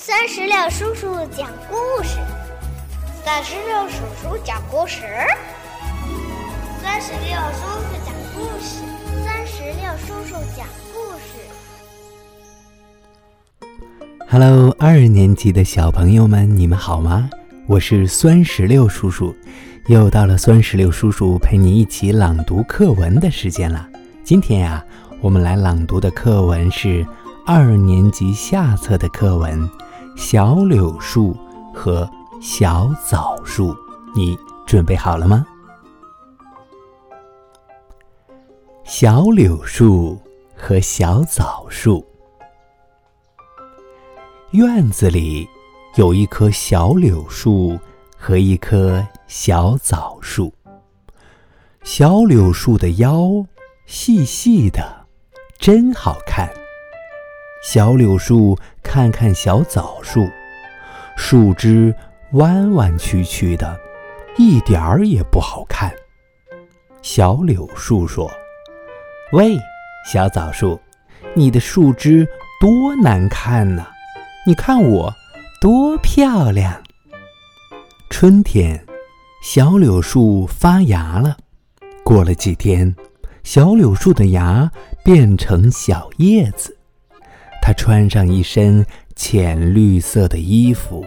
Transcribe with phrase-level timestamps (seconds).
[0.00, 2.20] 三十六叔叔讲故事，
[3.24, 5.02] 三十六叔叔讲故事，
[6.80, 8.78] 三十六叔叔讲故事，
[9.24, 10.64] 三十六叔叔讲
[10.94, 11.42] 故事。
[14.30, 17.28] Hello，二年级的小朋友们，你们好吗？
[17.66, 19.34] 我是酸石榴叔叔，
[19.88, 23.86] 又到了酸石榴叔叔陪你一起朗读课文的时间了。
[24.22, 24.82] 今天呀，
[25.20, 27.04] 我们来朗读的课文是
[27.44, 29.68] 二年级下册的课文。
[30.18, 31.34] 小柳树
[31.72, 32.06] 和
[32.40, 33.72] 小枣树，
[34.16, 34.36] 你
[34.66, 35.46] 准备好了吗？
[38.82, 40.20] 小柳树
[40.56, 42.04] 和小枣树，
[44.50, 45.48] 院子里
[45.94, 47.78] 有一棵小柳树
[48.16, 50.52] 和一棵小枣树。
[51.84, 53.46] 小柳树的腰
[53.86, 55.06] 细细的，
[55.58, 56.52] 真好看。
[57.70, 60.26] 小柳树看看小枣树，
[61.18, 61.94] 树枝
[62.32, 63.78] 弯弯曲曲的，
[64.38, 65.92] 一点儿也不好看。
[67.02, 68.26] 小柳树说
[69.32, 69.58] ：“喂，
[70.10, 70.80] 小枣树，
[71.34, 72.26] 你的树枝
[72.58, 73.86] 多难看呢！
[74.46, 75.12] 你看我
[75.60, 76.82] 多漂亮。”
[78.08, 78.82] 春天，
[79.42, 81.36] 小柳树发芽了。
[82.02, 82.96] 过了几天，
[83.44, 84.72] 小柳树的芽
[85.04, 86.77] 变成小叶子。
[87.68, 88.82] 他穿上一身
[89.14, 91.04] 浅绿色的衣服，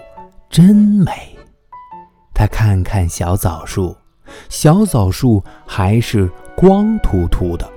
[0.48, 1.12] 真美。
[2.36, 3.98] 他看看小枣树，
[4.48, 7.68] 小枣树还是光秃秃的。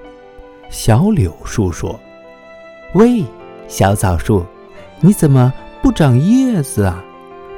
[0.69, 1.99] 小柳树说
[2.93, 3.25] ：“喂，
[3.69, 4.45] 小枣树，
[5.01, 7.03] 你怎么不长叶子啊？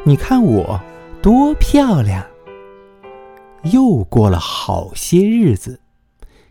[0.05, 0.81] 你看我
[1.21, 2.25] 多漂亮。”
[3.73, 5.81] 又过了好些日子，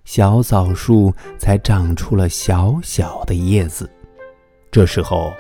[0.04, 3.90] 小枣树才长出了小小的叶子。
[4.76, 5.34] 这时候，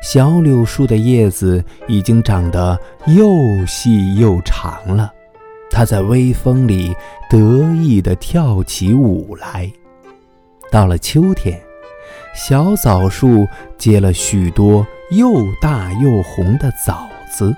[0.00, 5.12] 小柳树的叶子已经长得又细又长了，
[5.72, 6.94] 它在微风里
[7.28, 7.36] 得
[7.82, 9.68] 意地跳起舞来。
[10.70, 11.60] 到了秋天，
[12.32, 13.44] 小枣树
[13.76, 17.52] 结了许多又大又红的枣子，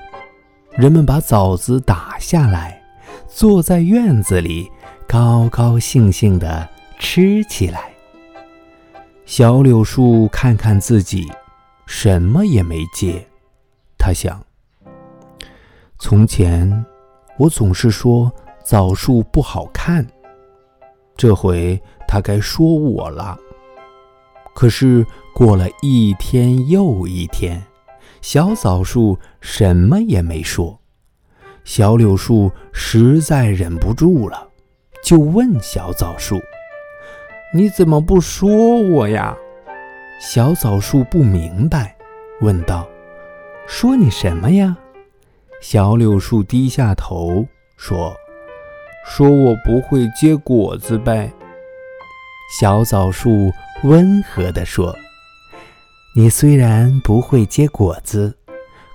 [0.71, 2.81] 人们把枣子打下来，
[3.27, 4.73] 坐在院子里，
[5.07, 6.67] 高高兴兴地
[6.99, 7.98] 吃起来。
[9.29, 11.31] 小柳树看看自己，
[11.85, 13.23] 什么也没结。
[13.99, 14.43] 他想：
[15.99, 16.87] 从前
[17.37, 18.33] 我总是说
[18.65, 20.05] 枣树不好看，
[21.15, 21.79] 这回
[22.09, 23.37] 他该说我了。
[24.55, 27.63] 可是过了一天又一天，
[28.23, 30.81] 小枣树什么也没说。
[31.65, 34.49] 小柳树实在忍不住了，
[35.05, 36.41] 就问小枣树。
[37.53, 38.49] 你怎么不说
[38.81, 39.35] 我呀？
[40.21, 41.97] 小枣树不明白，
[42.41, 42.87] 问道
[43.67, 44.77] ：“说你什么呀？”
[45.63, 48.15] 小柳树低下头说
[49.07, 51.33] ：“说我不会结果子呗。”
[52.61, 53.53] 小枣树
[53.85, 54.95] 温和地说
[56.15, 58.37] ：“你虽然不会结果子，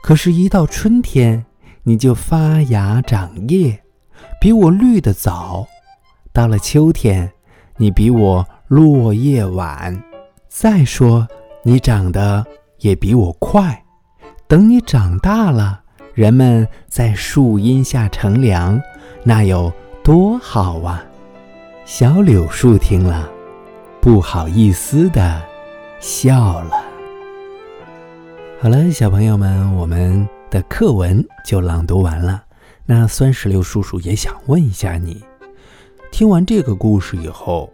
[0.04, 1.46] 可是，一到春天，
[1.84, 3.84] 你就发芽长叶，
[4.40, 5.66] 比我绿得早。
[6.32, 7.32] 到了秋天，
[7.78, 10.04] 你比我落叶晚，
[10.48, 11.28] 再说
[11.64, 12.46] 你长得
[12.80, 13.84] 也比我快。
[14.48, 15.82] 等你长大了，
[16.14, 18.80] 人们在树荫下乘凉，
[19.24, 19.72] 那有
[20.04, 21.04] 多好啊！
[21.86, 23.30] 小柳树听了，
[24.00, 25.42] 不好意思的
[26.00, 26.84] 笑了。
[28.62, 32.44] 好了，小朋友们，我们的课文就朗读完了。
[32.86, 35.24] 那酸石榴叔叔也想问一下你。
[36.14, 37.74] 听完这个故事以后，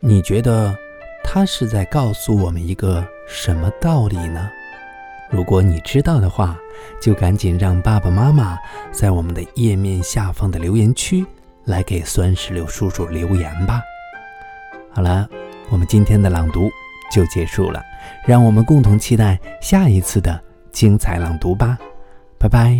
[0.00, 0.76] 你觉得
[1.24, 4.50] 他是在告诉我们一个什么道理呢？
[5.30, 6.58] 如果你知道的话，
[7.00, 8.58] 就赶紧让爸爸妈妈
[8.92, 11.24] 在我们的页面下方的留言区
[11.64, 13.80] 来给酸石榴叔叔留言吧。
[14.92, 15.26] 好了，
[15.70, 16.70] 我们今天的朗读
[17.10, 17.82] 就结束了，
[18.26, 20.38] 让我们共同期待下一次的
[20.70, 21.78] 精彩朗读吧。
[22.36, 22.78] 拜拜，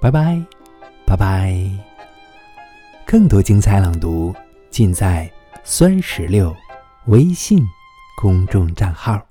[0.00, 0.42] 拜拜，
[1.04, 1.87] 拜拜。
[3.10, 4.34] 更多精彩朗读
[4.68, 5.32] 尽在
[5.64, 6.54] 酸石榴
[7.06, 7.58] 微信
[8.20, 9.27] 公众账号。